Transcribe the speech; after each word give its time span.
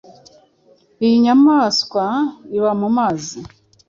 iyi 1.05 1.15
nyamaswa 1.25 2.05
iba 2.57 2.71
mu 2.79 2.89
mazi 2.97 3.37